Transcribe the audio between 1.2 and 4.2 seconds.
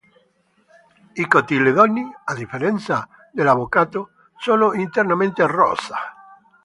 I cotiledoni, a differenza dell'avocado,